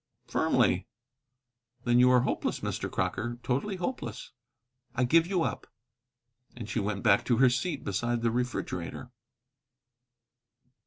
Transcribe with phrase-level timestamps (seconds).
[0.25, 0.87] "Firmly."
[1.83, 2.89] "Then you are hopeless, Mr.
[2.89, 4.31] Crocker, totally hopeless.
[4.95, 5.67] I give you up."
[6.55, 9.11] And she went back to her seat beside the refrigerator.